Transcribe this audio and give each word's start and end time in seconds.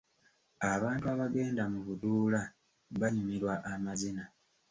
Abantu 0.73 1.05
abagenda 1.13 1.63
mu 1.71 1.79
buduula 1.87 2.41
banyumirwa 2.99 3.53
amazina. 3.73 4.23